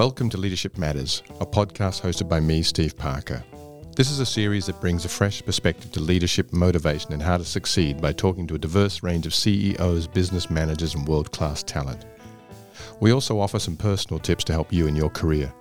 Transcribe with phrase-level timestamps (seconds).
[0.00, 3.44] Welcome to Leadership Matters, a podcast hosted by me, Steve Parker.
[3.96, 7.44] This is a series that brings a fresh perspective to leadership, motivation, and how to
[7.44, 12.06] succeed by talking to a diverse range of CEOs, business managers, and world class talent.
[13.00, 15.52] We also offer some personal tips to help you in your career.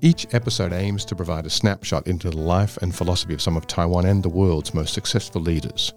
[0.00, 3.68] Each episode aims to provide a snapshot into the life and philosophy of some of
[3.68, 5.92] Taiwan and the world's most successful leaders,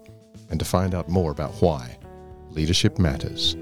[0.48, 1.98] and to find out more about why
[2.50, 3.56] leadership matters.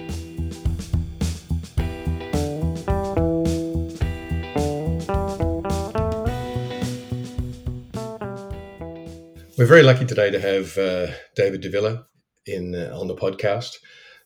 [9.63, 12.05] We're very lucky today to have uh, David Davila
[12.47, 13.77] in uh, on the podcast.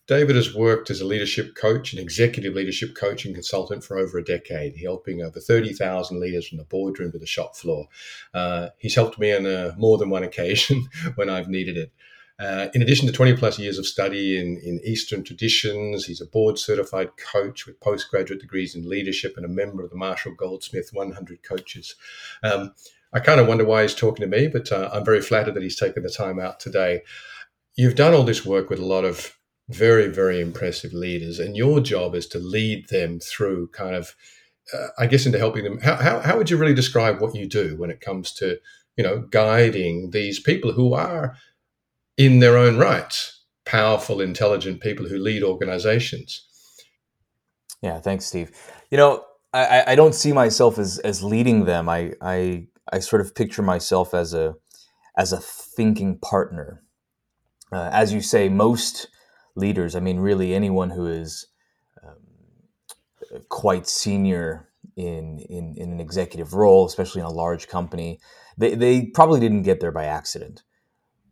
[0.07, 4.17] David has worked as a leadership coach, an executive leadership coach and consultant for over
[4.17, 7.85] a decade, helping over 30,000 leaders from the boardroom to the shop floor.
[8.33, 11.93] Uh, he's helped me on uh, more than one occasion when I've needed it.
[12.39, 16.27] Uh, in addition to 20 plus years of study in, in Eastern traditions, he's a
[16.27, 20.91] board certified coach with postgraduate degrees in leadership and a member of the Marshall Goldsmith
[20.95, 21.95] 100 Coaches.
[22.43, 22.73] Um,
[23.17, 25.63] I kind of wonder why he's talking to me, but uh, I'm very flattered that
[25.63, 27.01] he's taken the time out today.
[27.75, 29.39] You've done all this work with a lot of
[29.71, 34.15] very, very impressive leaders, and your job is to lead them through kind of,
[34.75, 35.81] uh, I guess, into helping them.
[35.81, 38.59] How, how, how would you really describe what you do when it comes to,
[38.99, 41.37] you know, guiding these people who are,
[42.19, 46.47] in their own rights, powerful, intelligent people who lead organizations?
[47.81, 48.51] Yeah, thanks, Steve.
[48.91, 51.89] You know, I, I don't see myself as as leading them.
[51.89, 54.55] I I I sort of picture myself as a
[55.17, 56.83] as a thinking partner.
[57.73, 59.09] Uh, as you say, most
[59.57, 61.47] leaders, I mean, really anyone who is
[62.05, 62.19] um,
[63.49, 68.21] quite senior in, in, in an executive role, especially in a large company,
[68.57, 70.63] they, they probably didn't get there by accident.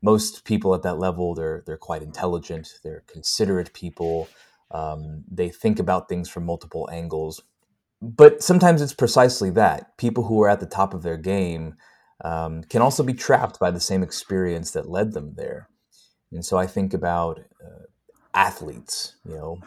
[0.02, 4.28] Most people at that level, they're they're quite intelligent, they're considerate people.
[4.70, 7.42] Um, they think about things from multiple angles
[8.04, 11.74] but sometimes it's precisely that people who are at the top of their game
[12.24, 15.68] um, can also be trapped by the same experience that led them there.
[16.32, 17.84] And so I think about uh,
[18.34, 19.58] athletes, you know,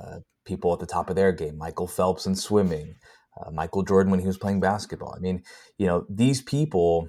[0.00, 2.96] uh, people at the top of their game, Michael Phelps in swimming,
[3.40, 5.14] uh, Michael Jordan when he was playing basketball.
[5.16, 5.42] I mean,
[5.78, 7.08] you know, these people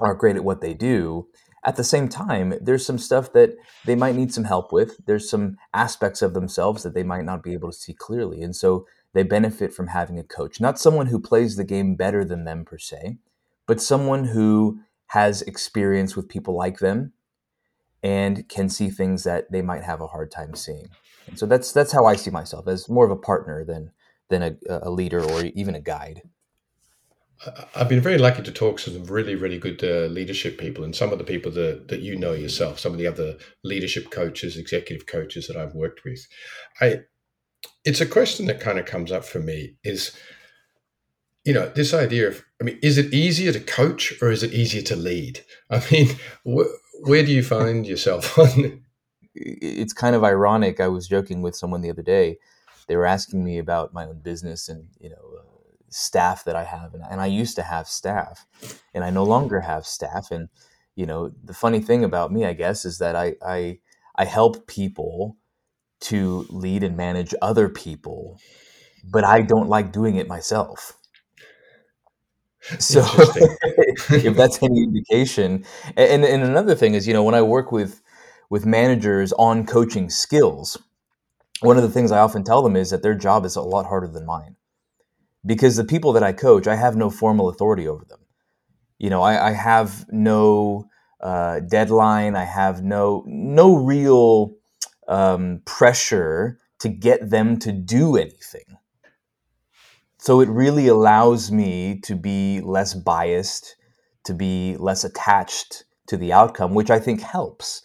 [0.00, 1.26] are great at what they do.
[1.64, 3.50] At the same time, there's some stuff that
[3.84, 4.96] they might need some help with.
[5.06, 8.42] There's some aspects of themselves that they might not be able to see clearly.
[8.42, 12.24] And so they benefit from having a coach, not someone who plays the game better
[12.24, 13.18] than them per se,
[13.66, 17.12] but someone who has experience with people like them
[18.02, 20.88] and can see things that they might have a hard time seeing.
[21.26, 23.92] And so that's that's how I see myself as more of a partner than
[24.28, 26.22] than a, a leader or even a guide.
[27.74, 30.94] I've been very lucky to talk to some really, really good uh, leadership people, and
[30.94, 34.56] some of the people that, that you know yourself, some of the other leadership coaches,
[34.56, 36.26] executive coaches that I've worked with.
[36.80, 37.00] I
[37.84, 40.16] it's a question that kind of comes up for me is
[41.44, 44.52] you know this idea of i mean is it easier to coach or is it
[44.52, 45.40] easier to lead?
[45.70, 46.08] I mean
[46.46, 48.82] wh- where do you find yourself on
[49.34, 52.38] it's kind of ironic i was joking with someone the other day.
[52.88, 55.42] They were asking me about my own business and you know uh,
[55.88, 58.46] staff that i have and, and i used to have staff
[58.94, 60.48] and i no longer have staff and
[60.94, 63.78] you know the funny thing about me i guess is that i i,
[64.16, 65.36] I help people
[66.02, 68.38] to lead and manage other people,
[69.04, 70.98] but I don't like doing it myself.
[72.78, 73.00] So
[74.24, 75.64] if that's any indication,
[75.96, 78.00] and, and another thing is, you know, when I work with
[78.50, 80.76] with managers on coaching skills,
[81.60, 83.86] one of the things I often tell them is that their job is a lot
[83.86, 84.56] harder than mine,
[85.46, 88.20] because the people that I coach, I have no formal authority over them.
[88.98, 90.86] You know, I, I have no
[91.20, 92.36] uh, deadline.
[92.36, 94.52] I have no no real
[95.08, 98.78] um, pressure to get them to do anything.
[100.18, 103.76] So it really allows me to be less biased,
[104.24, 107.82] to be less attached to the outcome, which I think helps.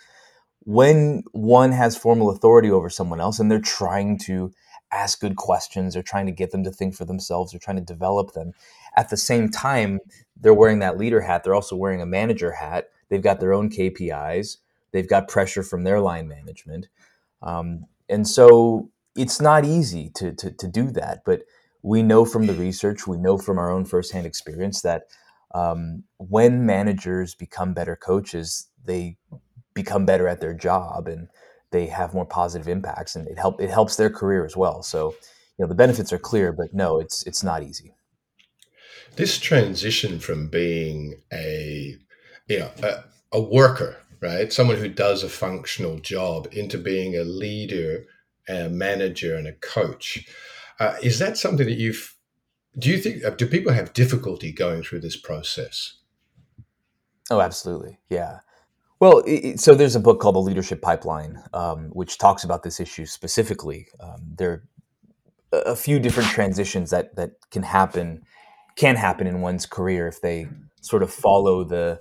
[0.59, 4.51] When one has formal authority over someone else and they're trying to
[4.91, 7.93] ask good questions, they're trying to get them to think for themselves, they're trying to
[7.93, 8.53] develop them.
[8.95, 9.99] At the same time,
[10.39, 12.89] they're wearing that leader hat, they're also wearing a manager hat.
[13.09, 14.57] They've got their own KPIs,
[14.97, 16.87] they've got pressure from their line management.
[17.43, 21.43] Um, and so it's not easy to, to, to, do that, but
[21.83, 25.03] we know from the research, we know from our own firsthand experience that
[25.53, 29.17] um, when managers become better coaches, they
[29.75, 31.27] become better at their job and
[31.71, 34.81] they have more positive impacts, and it help it helps their career as well.
[34.81, 35.11] So,
[35.57, 37.93] you know, the benefits are clear, but no, it's it's not easy.
[39.15, 41.97] This transition from being a
[42.47, 43.03] you know a,
[43.33, 44.51] a worker right?
[44.51, 48.05] Someone who does a functional job into being a leader,
[48.47, 50.27] a manager, and a coach.
[50.79, 52.15] Uh, is that something that you've
[52.79, 55.95] Do you think, uh, do people have difficulty going through this process?
[57.29, 57.99] Oh, absolutely.
[58.09, 58.39] Yeah.
[58.99, 62.79] Well, it, so there's a book called The Leadership Pipeline, um, which talks about this
[62.79, 63.87] issue specifically.
[63.99, 64.63] Um, there
[65.51, 68.23] are a few different transitions that that can happen,
[68.75, 70.47] can happen in one's career if they
[70.81, 71.99] sort of follow the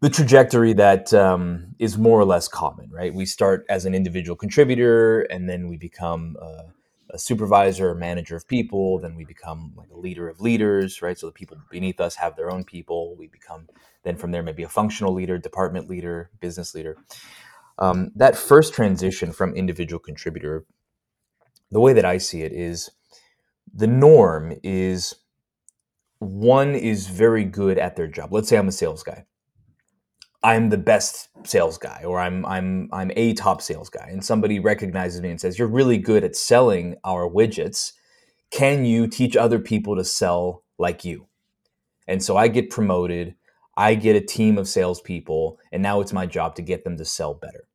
[0.00, 3.14] the trajectory that um, is more or less common, right?
[3.14, 6.72] We start as an individual contributor, and then we become a,
[7.16, 9.00] supervisor or manager of people.
[9.00, 11.18] Then we become like a leader of leaders, right?
[11.18, 13.16] So the people beneath us have their own people.
[13.16, 13.66] We become
[14.04, 16.96] then from there maybe a functional leader, department leader, business leader.
[17.80, 20.66] Um, that first transition from individual contributor,
[21.72, 22.92] the way that I see it is
[23.74, 25.16] the norm is
[26.20, 28.32] one is very good at their job.
[28.32, 29.26] Let's say I'm a sales guy
[30.42, 34.08] I'm the best sales guy or I'm I'm I'm a top sales guy.
[34.10, 37.92] And somebody recognizes me and says you're really good at selling our widgets.
[38.50, 41.26] Can you teach other people to sell like you?
[42.08, 43.34] And so I get promoted.
[43.76, 47.04] I get a team of salespeople and now it's my job to get them to
[47.04, 47.68] sell better.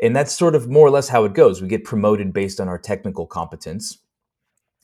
[0.00, 1.62] And that's sort of more or less how it goes.
[1.62, 3.98] We get promoted based on our technical competence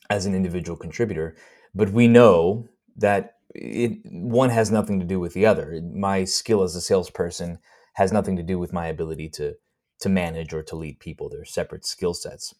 [0.09, 1.35] as an individual contributor
[1.75, 2.67] but we know
[2.97, 5.81] that it one has nothing to do with the other.
[5.93, 7.59] My skill as a salesperson
[7.93, 9.55] has nothing to do with my ability to
[9.99, 11.29] to manage or to lead people.
[11.29, 12.53] They're separate skill sets.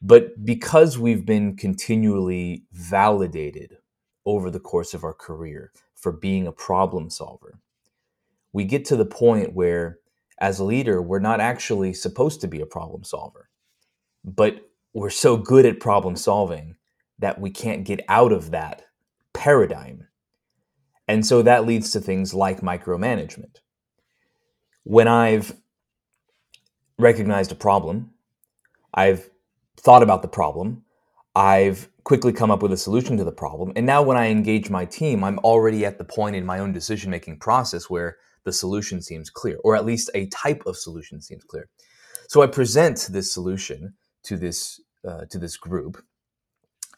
[0.00, 3.78] But because we've been continually validated
[4.24, 7.58] over the course of our career for being a problem solver,
[8.52, 9.98] we get to the point where
[10.40, 13.48] as a leader, we're not actually supposed to be a problem solver.
[14.24, 16.76] But we're so good at problem solving
[17.18, 18.84] that we can't get out of that
[19.32, 20.07] paradigm
[21.08, 23.56] and so that leads to things like micromanagement.
[24.84, 25.56] When I've
[26.98, 28.12] recognized a problem,
[28.94, 29.28] I've
[29.76, 30.84] thought about the problem,
[31.34, 34.70] I've quickly come up with a solution to the problem, and now when I engage
[34.70, 38.52] my team, I'm already at the point in my own decision making process where the
[38.52, 41.68] solution seems clear, or at least a type of solution seems clear.
[42.28, 43.94] So I present this solution
[44.24, 46.02] to this uh, to this group,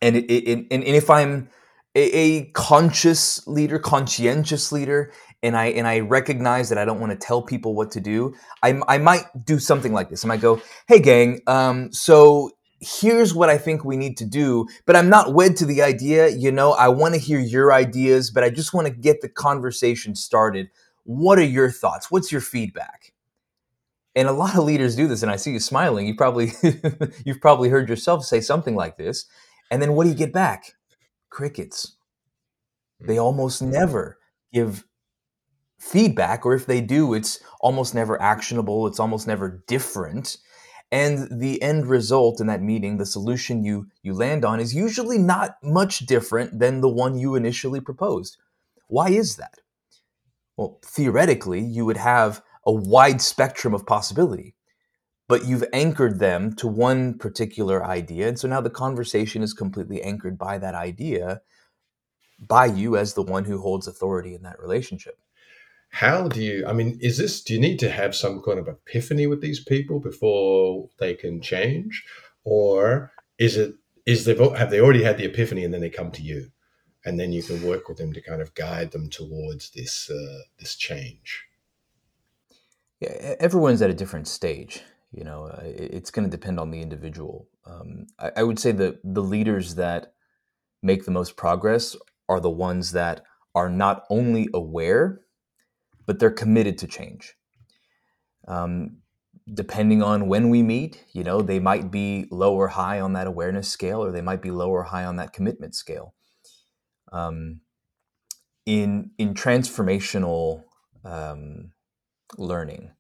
[0.01, 1.51] and it, it, and, and if I'm
[1.95, 7.13] a, a conscious leader, conscientious leader, and I and I recognize that I don't want
[7.13, 10.25] to tell people what to do, I, I might do something like this.
[10.25, 12.51] I might go, "Hey, gang, um, so
[12.81, 16.29] here's what I think we need to do, but I'm not wed to the idea.
[16.29, 19.29] You know, I want to hear your ideas, but I just want to get the
[19.29, 20.69] conversation started.
[21.05, 22.11] What are your thoughts?
[22.11, 23.13] What's your feedback?"
[24.15, 26.07] And a lot of leaders do this, and I see you smiling.
[26.07, 26.53] You probably
[27.25, 29.25] you've probably heard yourself say something like this,
[29.71, 30.75] and then what do you get back?
[31.31, 31.97] Crickets.
[33.01, 33.23] They mm.
[33.23, 34.19] almost never
[34.53, 34.85] give
[35.79, 40.37] feedback, or if they do, it's almost never actionable, it's almost never different.
[40.93, 45.19] And the end result in that meeting, the solution you, you land on, is usually
[45.19, 48.37] not much different than the one you initially proposed.
[48.89, 49.61] Why is that?
[50.57, 54.57] Well, theoretically, you would have a wide spectrum of possibility
[55.31, 58.27] but you've anchored them to one particular idea.
[58.27, 61.43] And so now the conversation is completely anchored by that idea,
[62.41, 65.21] by you as the one who holds authority in that relationship.
[65.91, 68.67] How do you, I mean, is this, do you need to have some kind of
[68.67, 72.05] epiphany with these people before they can change?
[72.43, 76.11] Or is it, is they have they already had the epiphany and then they come
[76.11, 76.51] to you?
[77.05, 80.41] And then you can work with them to kind of guide them towards this, uh,
[80.59, 81.45] this change.
[82.99, 87.49] Yeah, everyone's at a different stage you know, it's going to depend on the individual.
[87.67, 90.15] Um, I, I, would say that the leaders that
[90.83, 91.97] make the most progress
[92.29, 93.23] are the ones that
[93.55, 95.21] are not only aware,
[96.07, 97.35] but they're committed to change.
[98.47, 98.99] Um,
[99.53, 103.27] depending on when we meet, you know, they might be low or high on that
[103.27, 106.15] awareness scale, or they might be low or high on that commitment scale.
[107.13, 107.61] Um,
[108.67, 110.63] in in transformational
[111.05, 111.73] um,
[112.39, 112.93] learning,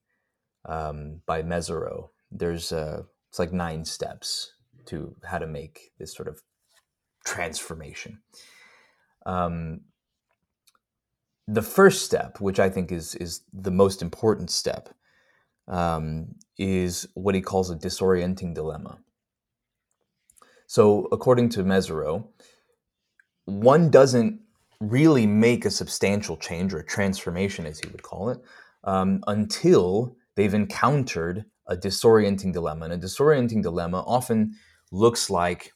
[0.71, 2.09] um, by Mezirow.
[2.31, 4.55] There's uh, it's like nine steps
[4.87, 6.41] to how to make this sort of
[7.27, 8.21] transformation.
[9.27, 9.83] Um,
[11.47, 14.89] the first step, which I think is is the most important step,
[15.67, 18.99] um, is what he calls a disorienting dilemma.
[20.69, 22.29] So, according to Mezirow,
[23.45, 24.41] one doesn't
[24.81, 28.39] really make a substantial change or a transformation, as he would call it,
[28.85, 32.87] um, until they've encountered a disorienting dilemma.
[32.87, 34.55] And a disorienting dilemma often
[34.91, 35.73] looks like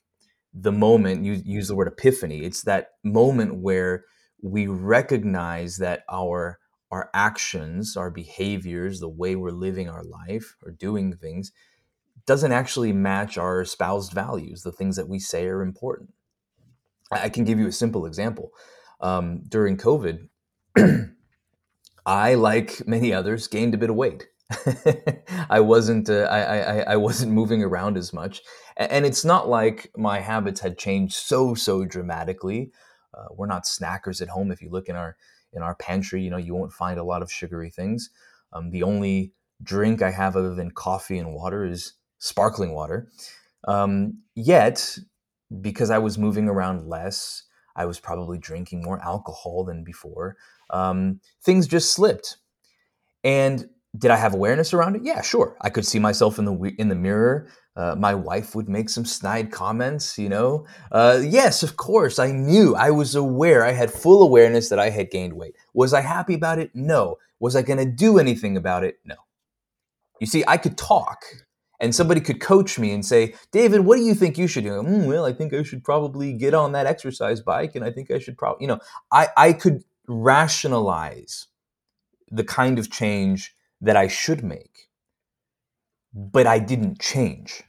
[0.52, 2.44] the moment you use the word epiphany.
[2.44, 4.04] It's that moment where
[4.42, 6.58] we recognize that our
[6.90, 11.50] our actions, our behaviors, the way we're living our life or doing things
[12.24, 16.14] doesn't actually match our espoused values, the things that we say are important.
[17.10, 18.50] I can give you a simple example.
[19.00, 20.28] Um, during COVID,
[22.06, 24.28] I, like many others, gained a bit of weight.
[25.50, 28.42] I wasn't uh, I, I, I wasn't moving around as much,
[28.76, 32.70] and it's not like my habits had changed so so dramatically.
[33.14, 34.50] Uh, we're not snackers at home.
[34.50, 35.16] If you look in our
[35.54, 38.10] in our pantry, you know you won't find a lot of sugary things.
[38.52, 39.32] Um, the only
[39.62, 43.08] drink I have other than coffee and water is sparkling water.
[43.66, 44.98] Um, yet,
[45.62, 47.44] because I was moving around less,
[47.76, 50.36] I was probably drinking more alcohol than before.
[50.68, 52.36] Um, things just slipped,
[53.22, 55.02] and did I have awareness around it?
[55.04, 55.56] Yeah, sure.
[55.60, 57.48] I could see myself in the in the mirror.
[57.76, 60.64] Uh, my wife would make some snide comments, you know.
[60.92, 62.76] Uh, yes, of course, I knew.
[62.76, 63.64] I was aware.
[63.64, 65.56] I had full awareness that I had gained weight.
[65.74, 66.70] Was I happy about it?
[66.74, 67.16] No.
[67.40, 68.98] Was I going to do anything about it?
[69.04, 69.16] No.
[70.20, 71.24] You see, I could talk,
[71.80, 74.82] and somebody could coach me and say, "David, what do you think you should do?"
[74.82, 78.10] Mm, well, I think I should probably get on that exercise bike, and I think
[78.10, 78.78] I should probably, you know,
[79.12, 81.48] I I could rationalize
[82.30, 84.88] the kind of change that I should make,
[86.14, 87.62] but I didn't change.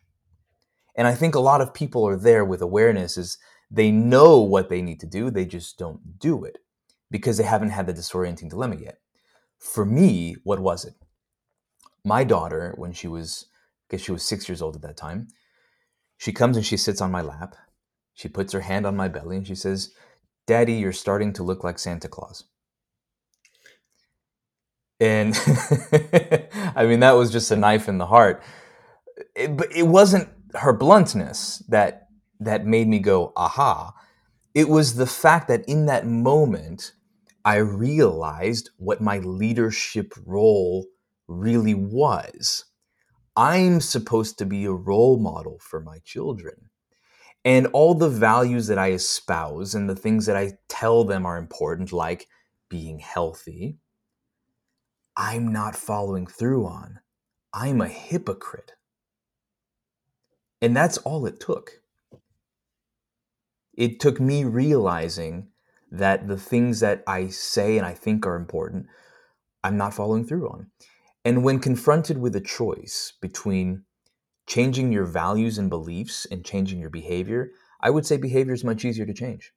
[0.96, 3.38] And I think a lot of people are there with awareness is
[3.70, 6.60] they know what they need to do, they just don't do it
[7.12, 9.00] because they haven't had the disorienting dilemma yet.
[9.60, 10.94] For me, what was it?
[12.06, 13.48] My daughter, when she was,
[13.90, 15.28] I guess she was six years old at that time,
[16.18, 17.56] she comes and she sits on my lap.
[18.14, 19.94] She puts her hand on my belly and she says,
[20.48, 22.46] Daddy, you're starting to look like Santa Claus
[25.00, 25.36] and
[26.76, 28.44] I mean that was just a knife in the heart.
[29.36, 32.08] It, but it wasn't her bluntness that
[32.40, 33.94] that made me go aha.
[34.54, 36.94] It was the fact that in that moment
[37.44, 40.88] I realized what my leadership role
[41.28, 42.66] really was.
[43.36, 46.70] I'm supposed to be a role model for my children.
[47.44, 51.38] And all the values that I espouse and the things that I tell them are
[51.38, 52.28] important, like
[52.70, 53.78] being healthy,
[55.18, 57.00] I'm not following through on.
[57.54, 58.74] I'm a hypocrite.
[60.62, 61.82] And that's all it took.
[63.74, 65.48] It took me realizing
[65.92, 68.88] that the things that I say and I think are important,
[69.64, 70.72] I'm not following through on.
[71.24, 73.84] And when confronted with a choice between
[74.48, 78.86] changing your values and beliefs and changing your behavior, I would say behavior is much
[78.86, 79.54] easier to change.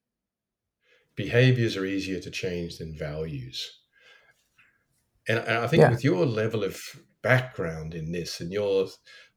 [1.14, 3.80] Behaviors are easier to change than values.
[5.28, 5.90] And, and I think yeah.
[5.90, 6.80] with your level of
[7.22, 8.88] background in this and your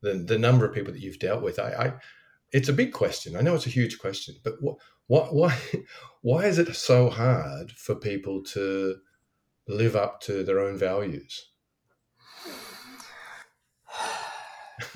[0.01, 1.93] the, the number of people that you've dealt with, I, I
[2.51, 3.35] it's a big question.
[3.35, 5.57] I know it's a huge question, but what what why
[6.21, 8.95] why is it so hard for people to
[9.67, 11.49] live up to their own values?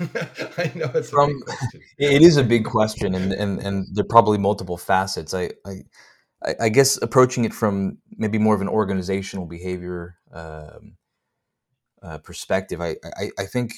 [0.00, 1.80] I know it's From, a big question.
[1.98, 5.32] It is a big question, and and and there are probably multiple facets.
[5.32, 5.50] I,
[6.60, 10.96] I guess approaching it from maybe more of an organizational behavior um,
[12.02, 13.72] uh, perspective, I, I, I think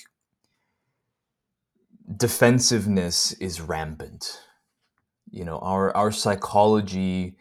[2.17, 4.41] defensiveness is rampant.
[5.31, 7.37] You know, our our psychology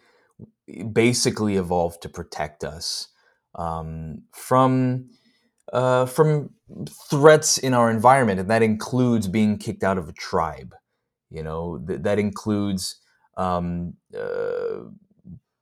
[0.92, 3.08] basically evolved to protect us
[3.56, 5.10] um, from
[5.74, 6.52] uh, from
[7.10, 10.76] threats in our environment, and that includes being kicked out of a tribe.
[11.30, 13.00] You know, th- that includes
[13.38, 14.84] um, uh,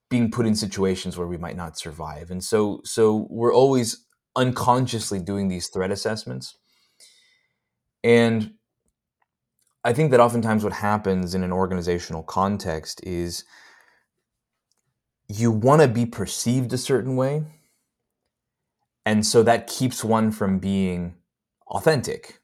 [0.09, 2.29] being put in situations where we might not survive.
[2.31, 6.57] And so so we're always unconsciously doing these threat assessments.
[8.03, 8.53] And
[9.83, 13.43] I think that oftentimes what happens in an organizational context is
[15.27, 17.43] you want to be perceived a certain way.
[19.05, 21.15] And so that keeps one from being
[21.67, 22.39] authentic.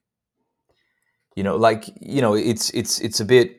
[1.36, 3.58] You know, like, you know, it's it's it's a bit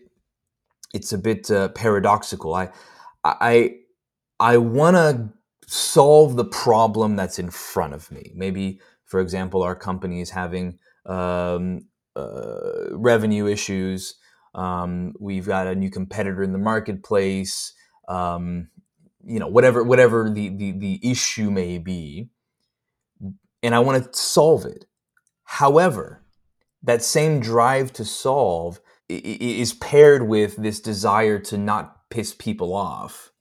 [0.94, 2.54] it's a bit uh, paradoxical.
[2.54, 2.70] I
[3.24, 3.76] I
[4.42, 5.28] I want to
[5.68, 8.32] solve the problem that's in front of me.
[8.34, 14.16] Maybe, for example, our company is having um, uh, revenue issues.
[14.56, 17.72] Um, we've got a new competitor in the marketplace.
[18.08, 18.68] Um,
[19.24, 22.28] you know, whatever whatever the, the the issue may be,
[23.62, 24.86] and I want to solve it.
[25.44, 26.24] However,
[26.82, 33.31] that same drive to solve is paired with this desire to not piss people off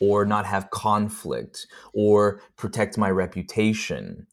[0.00, 4.26] or not have conflict or protect my reputation.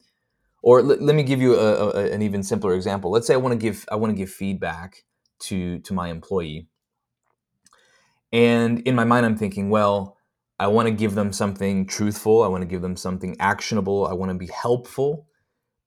[0.64, 3.12] Or l- let me give you a, a, an even simpler example.
[3.12, 5.06] Let's say i want to give i want to give feedback
[5.42, 6.68] to to my employee.
[8.34, 10.18] And in my mind i'm thinking well
[10.60, 14.14] i want to give them something truthful i want to give them something actionable i
[14.14, 15.26] want to be helpful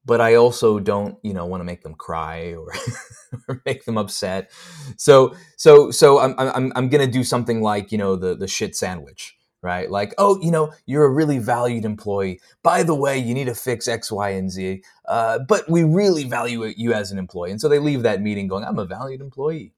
[0.06, 2.72] but I also don't, you know, want to make them cry or,
[3.48, 4.52] or make them upset.
[4.98, 8.48] So, so, so I'm, I'm, I'm going to do something like, you know, the, the
[8.48, 9.90] shit sandwich, right?
[9.90, 12.40] Like, oh, you know, you're a really valued employee.
[12.62, 14.82] By the way, you need to fix X, Y, and Z.
[15.06, 17.50] Uh, but we really value you as an employee.
[17.50, 19.72] And so they leave that meeting going, I'm a valued employee.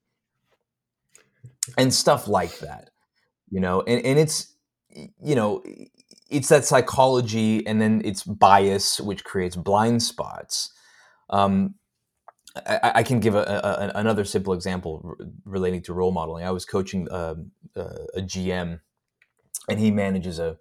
[1.76, 2.90] And stuff like that,
[3.50, 4.54] you know, and, and it's,
[4.90, 5.62] you know,
[6.32, 10.72] it's that psychology and then it's bias which creates blind spots
[11.30, 11.74] um,
[12.66, 13.42] I, I, can give a,
[13.94, 18.80] a, another simple example relating to role modeling i was coaching um, uh, a gm
[19.68, 20.56] and he manages a,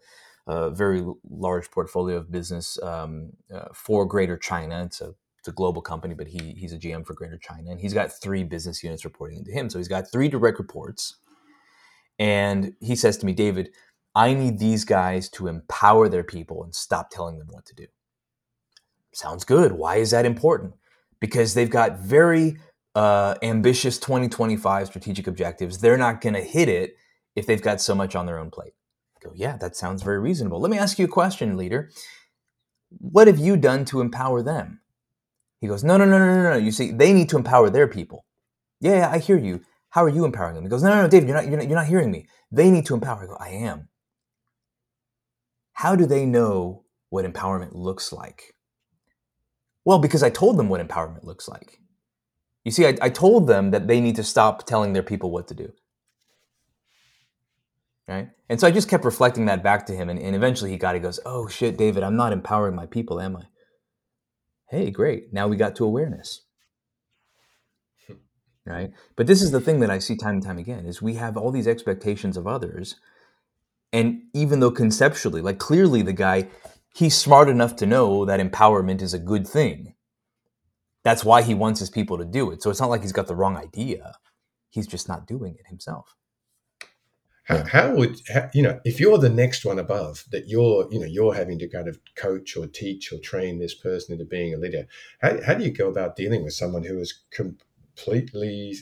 [0.47, 5.51] a very large portfolio of business um, uh, for greater china it's a, it's a
[5.51, 8.83] global company but he, he's a gm for greater china and he's got three business
[8.83, 11.17] units reporting into him so he's got three direct reports
[12.19, 13.69] and he says to me david
[14.13, 17.87] I need these guys to empower their people and stop telling them what to do.
[19.13, 19.73] Sounds good.
[19.73, 20.73] Why is that important?
[21.19, 22.57] Because they've got very
[22.95, 25.79] uh, ambitious 2025 strategic objectives.
[25.79, 26.95] They're not going to hit it
[27.35, 28.73] if they've got so much on their own plate.
[29.23, 30.59] Go, yeah, that sounds very reasonable.
[30.59, 31.89] Let me ask you a question, leader.
[32.89, 34.81] What have you done to empower them?
[35.59, 36.57] He goes, no, no, no, no, no, no.
[36.57, 38.25] You see, they need to empower their people.
[38.79, 39.61] Yeah, yeah, I hear you.
[39.89, 40.63] How are you empowering them?
[40.63, 42.25] He goes, no, no, no, David, you're not, you're not, you're not hearing me.
[42.51, 43.23] They need to empower.
[43.23, 43.89] I go, I am
[45.81, 48.55] how do they know what empowerment looks like?
[49.83, 51.79] Well, because I told them what empowerment looks like.
[52.63, 55.47] You see, I, I, told them that they need to stop telling their people what
[55.47, 55.73] to do.
[58.11, 58.29] Right?
[58.49, 60.09] And so I just kept reflecting that back to him.
[60.09, 60.99] And, and eventually he got it.
[60.99, 63.43] He goes, Oh shit, David, I'm not empowering my people, am I?
[64.69, 65.33] Hey, great.
[65.33, 66.41] Now we got to awareness.
[68.65, 68.91] Right?
[69.15, 71.37] But this is the thing that I see time and time again is we have
[71.37, 72.95] all these expectations of others
[73.93, 76.49] and even though conceptually, like clearly the guy,
[76.95, 79.95] he's smart enough to know that empowerment is a good thing.
[81.03, 82.61] That's why he wants his people to do it.
[82.61, 84.13] So it's not like he's got the wrong idea.
[84.69, 86.15] He's just not doing it himself.
[87.43, 90.99] How, how would how, you know if you're the next one above that you're you
[90.99, 94.53] know you're having to kind of coach or teach or train this person into being
[94.53, 94.87] a leader?
[95.21, 98.75] How, how do you go about dealing with someone who is completely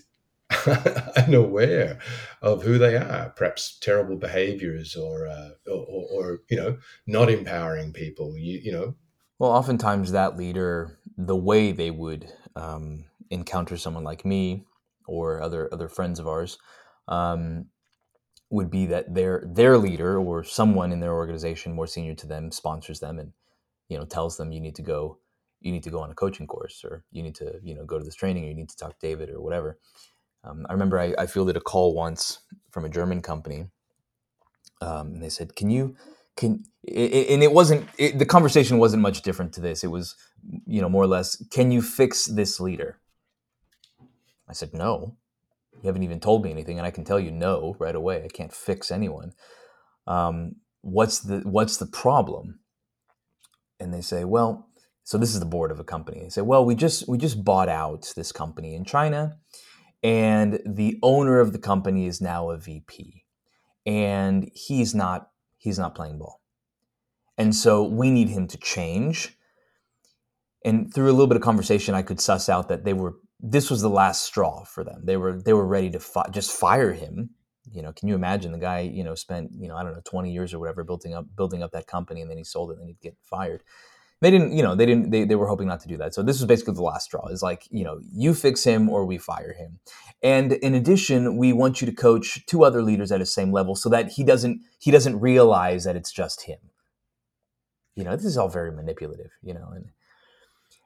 [1.17, 1.99] unaware
[2.41, 7.93] of who they are, perhaps terrible behaviors or, uh, or, or, you know, not empowering
[7.93, 8.95] people, you, you know.
[9.37, 14.65] Well, oftentimes that leader, the way they would um, encounter someone like me
[15.07, 16.57] or other other friends of ours,
[17.07, 17.65] um,
[18.49, 22.51] would be that their their leader or someone in their organization more senior to them
[22.51, 23.33] sponsors them and
[23.89, 25.17] you know tells them you need to go
[25.61, 27.99] you need to go on a coaching course or you need to you know go
[27.99, 29.77] to this training or you need to talk to David or whatever
[30.43, 32.39] um, I remember I, I, fielded a call once
[32.71, 33.67] from a German company,
[34.81, 35.95] um, and they said, "Can you?"
[36.37, 39.83] Can and it wasn't it, the conversation wasn't much different to this.
[39.83, 40.15] It was,
[40.65, 42.99] you know, more or less, "Can you fix this leader?"
[44.47, 45.17] I said, "No."
[45.81, 48.23] You haven't even told me anything, and I can tell you no right away.
[48.23, 49.33] I can't fix anyone.
[50.07, 52.59] Um, what's the what's the problem?
[53.79, 54.67] And they say, well,
[55.03, 56.21] so this is the board of a company.
[56.21, 59.37] They say, well, we just we just bought out this company in China
[60.03, 63.25] and the owner of the company is now a VP,
[63.85, 66.41] and he's not he's not playing ball,
[67.37, 69.35] and so we need him to change.
[70.65, 73.69] And through a little bit of conversation, I could suss out that they were this
[73.69, 75.01] was the last straw for them.
[75.03, 77.31] They were they were ready to fi- just fire him.
[77.71, 78.79] You know, can you imagine the guy?
[78.81, 81.63] You know, spent you know I don't know twenty years or whatever building up building
[81.63, 83.63] up that company, and then he sold it, and then he'd get fired
[84.21, 86.21] they didn't you know they didn't they, they were hoping not to do that so
[86.21, 89.17] this was basically the last straw is like you know you fix him or we
[89.17, 89.79] fire him
[90.21, 93.75] and in addition we want you to coach two other leaders at his same level
[93.75, 96.59] so that he doesn't he doesn't realize that it's just him
[97.95, 99.85] you know this is all very manipulative you know and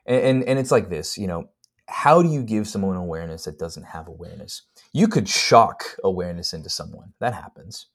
[0.05, 1.49] and and it's like this you know
[1.89, 6.69] how do you give someone awareness that doesn't have awareness you could shock awareness into
[6.69, 7.87] someone that happens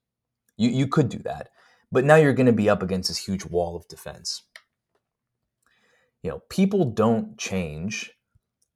[0.56, 1.50] you you could do that
[1.90, 4.42] but now you're going to be up against this huge wall of defense
[6.22, 8.12] you know, people don't change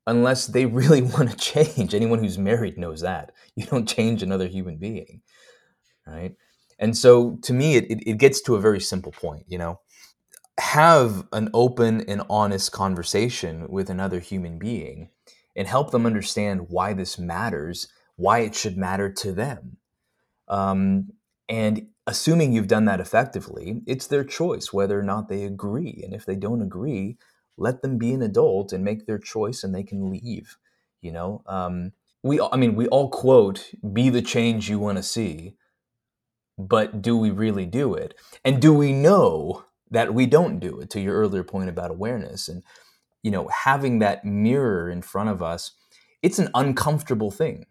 [0.07, 1.95] unless they really want to change.
[1.95, 3.33] Anyone who's married knows that.
[3.57, 5.21] You don't change another human being,
[6.07, 6.35] right?
[6.79, 9.81] And so to me, it, it, it gets to a very simple point, you know,
[10.59, 15.09] have an open and honest conversation with another human being
[15.57, 19.77] and help them understand why this matters, why it should matter to them.
[20.49, 21.13] Um,
[21.49, 26.01] and assuming you've done that effectively, it's their choice whether or not they agree.
[26.05, 27.19] And if they don't agree,
[27.57, 30.57] let them be an adult and make their choice and they can leave
[31.03, 35.03] you know um, we i mean we all quote be the change you want to
[35.03, 35.55] see
[36.57, 40.91] but do we really do it and do we know that we don't do it
[40.91, 42.63] to your earlier point about awareness and
[43.23, 45.73] you know, having that mirror in front of us,
[46.23, 47.67] it's an uncomfortable thing.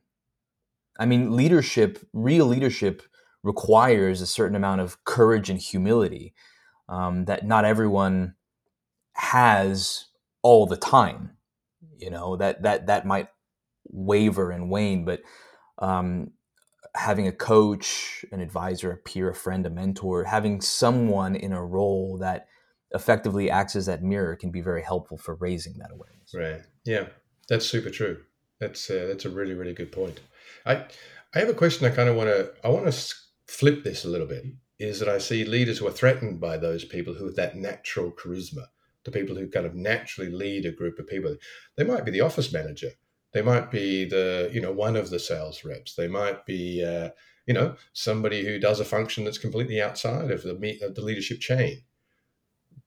[1.00, 3.04] I mean, leadership, real leadership,
[3.44, 6.34] requires a certain amount of courage and humility
[6.90, 8.36] um, that not everyone
[9.14, 10.06] has
[10.42, 11.32] all the time.
[11.98, 13.30] You know that that that might
[13.86, 15.22] waver and wane, but
[15.80, 16.32] um,
[16.96, 21.64] having a coach, an advisor, a peer, a friend, a mentor, having someone in a
[21.64, 22.48] role that
[22.94, 26.34] effectively acts as that mirror can be very helpful for raising that awareness.
[26.34, 26.62] Right.
[26.84, 27.08] Yeah,
[27.48, 28.22] that's super true.
[28.60, 30.20] That's uh, that's a really really good point.
[30.66, 30.86] I
[31.34, 31.88] I have a question.
[31.88, 33.16] I kind of want to I want to
[33.48, 34.46] flip this a little bit.
[34.78, 38.12] Is that I see leaders who are threatened by those people who have that natural
[38.12, 38.66] charisma,
[39.06, 41.36] the people who kind of naturally lead a group of people.
[41.78, 42.90] They might be the office manager.
[43.34, 45.96] They might be the you know one of the sales reps.
[45.96, 47.10] They might be uh,
[47.46, 51.40] you know somebody who does a function that's completely outside of the of the leadership
[51.40, 51.84] chain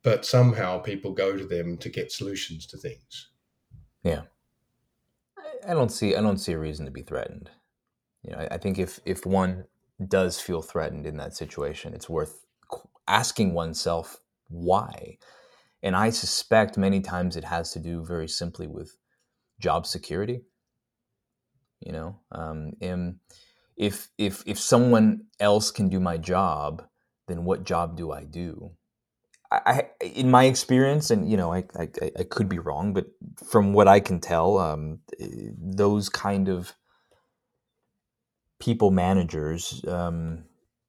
[0.05, 3.31] but somehow people go to them to get solutions to things.
[4.05, 4.23] Yeah,
[5.67, 7.51] I don't see I don't see a reason to be threatened.
[8.23, 9.65] You know, I, I think if if one
[10.07, 12.45] does feel threatened in that situation, it's worth
[13.09, 15.19] asking oneself why.
[15.83, 18.97] And I suspect many times it has to do very simply with
[19.64, 20.42] job security.
[21.81, 22.72] You know, um,
[23.77, 26.83] if if if someone else can do my job,
[27.29, 28.72] then what job do I do?
[29.50, 33.07] I, in my experience, and you know, I, I, I, could be wrong, but
[33.50, 36.74] from what I can tell, um, those kind of
[38.59, 40.44] people managers um,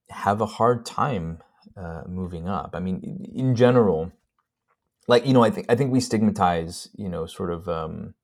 [0.09, 1.43] have a hard time
[1.77, 2.71] uh, moving up.
[2.73, 4.11] I mean, in general,
[5.07, 8.15] like you know, I think I think we stigmatize you know sort of um,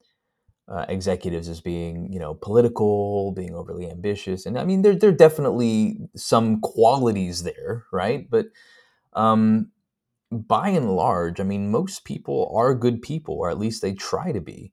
[0.72, 5.10] uh, executives as being you know political, being overly ambitious, and I mean there there
[5.10, 8.30] are definitely some qualities there, right?
[8.30, 8.48] But
[9.14, 9.72] um,
[10.32, 14.32] by and large, I mean, most people are good people, or at least they try
[14.32, 14.72] to be.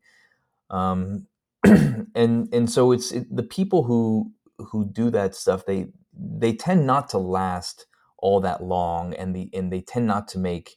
[0.70, 1.26] Um,
[1.64, 5.66] and and so it's it, the people who who do that stuff.
[5.66, 7.86] They they tend not to last
[8.18, 10.76] all that long, and the and they tend not to make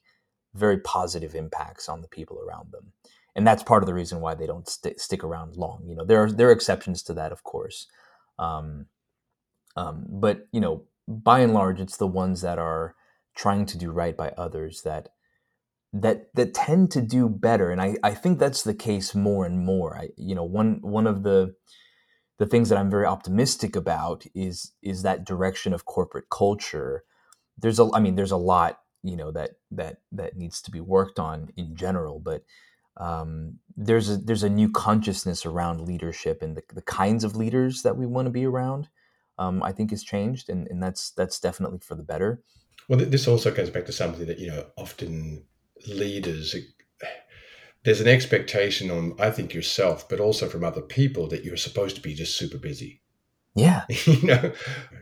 [0.53, 2.91] very positive impacts on the people around them.
[3.36, 5.84] And that's part of the reason why they don't st- stick around long.
[5.88, 7.88] You know, there are there are exceptions to that, of course.
[8.38, 8.88] Um,
[9.76, 12.96] um, but you know, by and large, it's the ones that are
[13.36, 15.10] trying to do right by others that
[15.94, 19.65] that that tend to do better and I, I think that's the case more and
[19.65, 21.54] more I you know one one of the
[22.39, 27.04] the things that I'm very optimistic about is is that direction of corporate culture
[27.58, 30.80] there's a I mean there's a lot you know that that that needs to be
[30.80, 32.44] worked on in general but
[32.97, 37.84] um, there's a there's a new consciousness around leadership and the, the kinds of leaders
[37.84, 38.88] that we want to be around
[39.38, 42.43] um, I think has changed and, and that's that's definitely for the better
[42.88, 45.45] well, this also goes back to something that, you know, often
[45.88, 46.56] leaders,
[47.84, 51.95] there's an expectation on, I think, yourself, but also from other people that you're supposed
[51.95, 53.01] to be just super busy.
[53.55, 53.83] Yeah.
[54.05, 54.53] you know,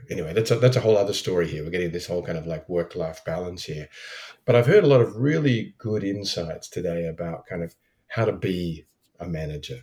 [0.10, 1.64] anyway, that's a, that's a whole other story here.
[1.64, 3.90] We're getting this whole kind of like work life balance here.
[4.46, 7.76] But I've heard a lot of really good insights today about kind of
[8.08, 8.86] how to be
[9.20, 9.82] a manager.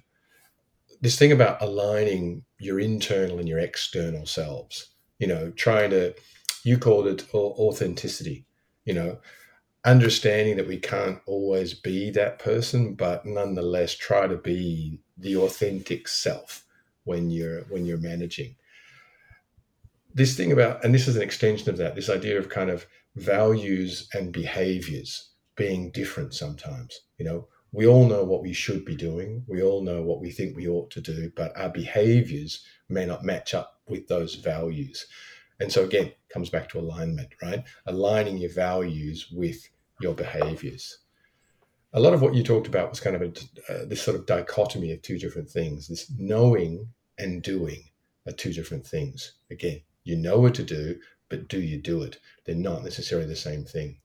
[1.00, 6.14] This thing about aligning your internal and your external selves, you know, trying to
[6.66, 8.44] you called it authenticity
[8.84, 9.18] you know
[9.84, 16.08] understanding that we can't always be that person but nonetheless try to be the authentic
[16.08, 16.65] self
[17.06, 18.54] when you're when you're managing
[20.14, 22.86] this thing about and this is an extension of that this idea of kind of
[23.16, 28.94] values and behaviors being different sometimes you know we all know what we should be
[28.94, 33.06] doing we all know what we think we ought to do but our behaviors may
[33.06, 35.06] not match up with those values
[35.60, 37.64] and so again, comes back to alignment, right?
[37.86, 39.68] Aligning your values with
[40.00, 40.98] your behaviors.
[41.94, 44.26] A lot of what you talked about was kind of a, uh, this sort of
[44.26, 45.88] dichotomy of two different things.
[45.88, 47.84] This knowing and doing
[48.26, 49.32] are two different things.
[49.50, 50.98] Again, you know what to do,
[51.28, 52.18] but do you do it?
[52.44, 53.98] They're not necessarily the same thing.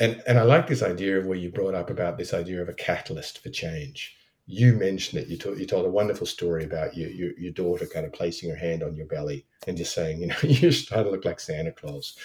[0.00, 2.68] And and I like this idea of where you brought up about this idea of
[2.68, 5.28] a catalyst for change you mentioned it.
[5.28, 8.50] You told you told a wonderful story about your, your, your daughter kind of placing
[8.50, 11.40] her hand on your belly and just saying, you know, you start to look like
[11.40, 12.16] Santa Claus.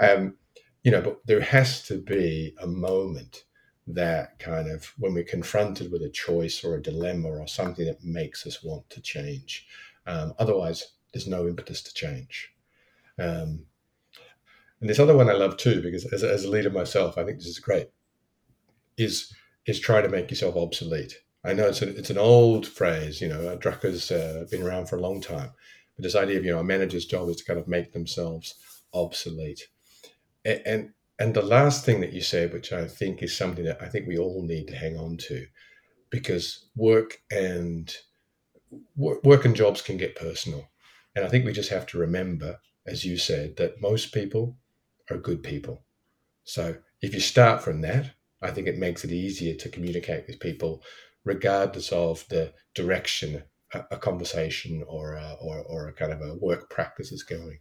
[0.00, 0.34] Um,
[0.82, 3.44] you know, but there has to be a moment
[3.86, 8.02] that kind of when we're confronted with a choice or a dilemma or something that
[8.02, 9.66] makes us want to change.
[10.06, 12.52] Um, otherwise, there's no impetus to change.
[13.18, 13.66] Um,
[14.80, 17.38] and this other one I love too, because as, as a leader myself, I think
[17.38, 17.90] this is great,
[18.96, 19.32] is
[19.66, 23.28] is try to make yourself obsolete I know it's, a, it's an old phrase, you
[23.28, 25.50] know, Drucker's uh, been around for a long time.
[25.94, 28.54] But this idea of, you know, a manager's job is to kind of make themselves
[28.94, 29.68] obsolete.
[30.44, 33.80] And, and And the last thing that you said, which I think is something that
[33.80, 35.46] I think we all need to hang on to,
[36.10, 37.94] because work and
[38.96, 40.68] work and jobs can get personal.
[41.14, 44.56] And I think we just have to remember, as you said, that most people
[45.10, 45.84] are good people.
[46.44, 48.10] So if you start from that,
[48.42, 50.82] I think it makes it easier to communicate with people,
[51.24, 56.34] regardless of the direction a, a conversation or a, or, or a kind of a
[56.34, 57.58] work practice is going.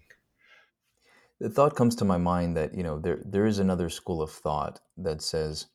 [1.43, 4.31] The thought comes to my mind that you know there there is another school of
[4.31, 5.65] thought that says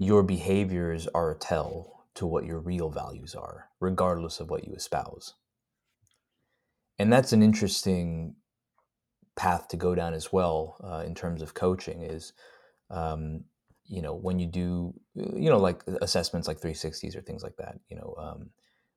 [0.00, 4.74] your behaviors are a tell to what your real values are, regardless of what you
[4.74, 5.34] espouse.
[6.98, 8.34] And that's an interesting
[9.36, 12.32] path to go down as well uh, in terms of coaching is
[12.90, 13.44] um,
[13.84, 17.78] you know when you do you know like assessments like 360s or things like that
[17.88, 18.50] you know um,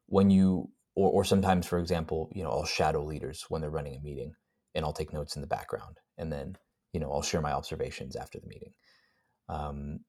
[0.08, 3.96] when you or, or sometimes for example you know i'll shadow leaders when they're running
[3.96, 4.34] a meeting
[4.76, 6.56] and i'll take notes in the background and then
[6.94, 8.74] you know i'll share my observations after the meeting
[9.50, 10.00] um,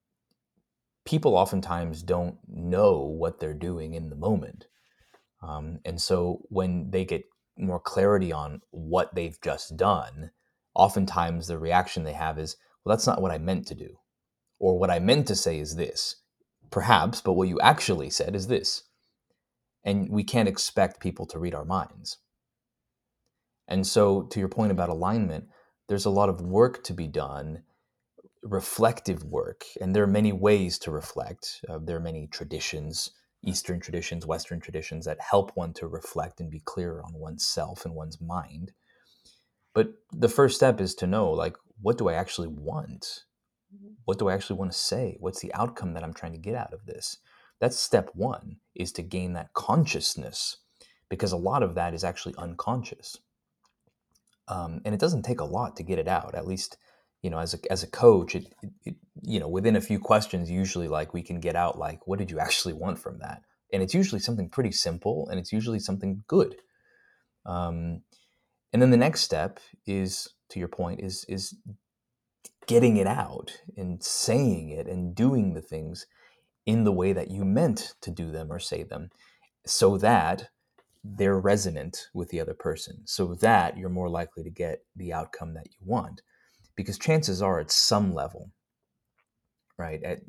[1.05, 4.67] people oftentimes don't know what they're doing in the moment
[5.43, 7.25] um, and so when they get
[7.59, 10.31] more clarity on what they've just done,
[10.75, 13.99] oftentimes the reaction they have is, well, that's not what I meant to do.
[14.59, 16.17] Or what I meant to say is this.
[16.71, 18.85] Perhaps, but what you actually said is this.
[19.85, 22.19] And we can't expect people to read our minds.
[23.73, 25.49] And so, to your point about alignment,
[25.89, 27.63] there's a lot of work to be done,
[28.43, 29.65] reflective work.
[29.81, 31.65] And there are many ways to reflect.
[31.67, 36.51] Uh, there are many traditions Eastern traditions, Western traditions that help one to reflect and
[36.51, 38.73] be clearer on oneself and one's mind.
[39.75, 43.25] But the first step is to know, like, what do I actually want?
[44.05, 45.17] What do I actually want to say?
[45.19, 47.17] What's the outcome that I'm trying to get out of this?
[47.59, 50.59] That's step one, is to gain that consciousness,
[51.09, 53.17] because a lot of that is actually unconscious.
[54.49, 56.35] Um, and it doesn't take a lot to get it out.
[56.35, 56.77] At least,
[57.23, 58.53] you know, as a as a coach, it,
[58.85, 62.19] it you know, within a few questions, usually like we can get out like, what
[62.19, 63.43] did you actually want from that?
[63.73, 66.57] And it's usually something pretty simple and it's usually something good.
[67.47, 68.03] Um,
[68.73, 71.57] and then the next step is, to your point, is is
[72.67, 76.07] getting it out and saying it and doing the things
[76.65, 79.11] in the way that you meant to do them or say them
[79.67, 80.49] so that
[81.05, 85.13] they're resonant with the other person so with that you're more likely to get the
[85.13, 86.23] outcome that you want
[86.77, 88.51] because chances are at some level
[89.79, 90.03] right?
[90.03, 90.21] At,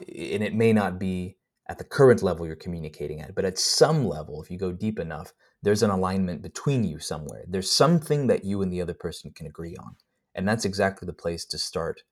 [0.00, 1.36] and it may not be
[1.68, 4.98] at the current level you're communicating at, but at some level, if you go deep
[4.98, 7.44] enough, there's an alignment between you somewhere.
[7.46, 9.96] There's something that you and the other person can agree on.
[10.34, 12.02] And that's exactly the place to start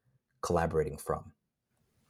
[0.42, 1.32] collaborating from.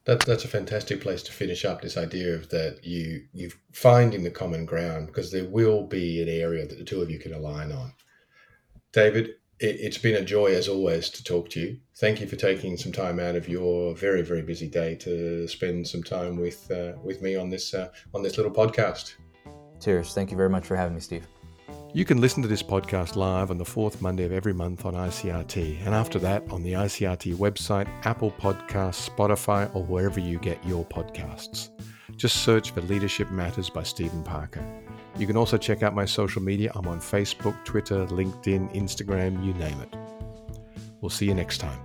[0.06, 4.22] That, that's a fantastic place to finish up this idea of that you you finding
[4.22, 7.34] the common ground because there will be an area that the two of you can
[7.34, 7.92] align on.
[8.92, 11.78] David, it, has been a joy as always to talk to you.
[11.98, 15.86] Thank you for taking some time out of your very very busy day to spend
[15.86, 19.14] some time with uh, with me on this uh, on this little podcast.
[19.80, 20.14] Cheers!
[20.14, 21.26] Thank you very much for having me, Steve.
[21.92, 24.94] You can listen to this podcast live on the fourth Monday of every month on
[24.94, 30.64] ICRT, and after that on the ICRT website, Apple Podcasts, Spotify, or wherever you get
[30.64, 31.70] your podcasts.
[32.16, 34.64] Just search for Leadership Matters by Stephen Parker.
[35.18, 36.70] You can also check out my social media.
[36.76, 39.96] I'm on Facebook, Twitter, LinkedIn, Instagram, you name it.
[41.00, 41.80] We'll see you next time.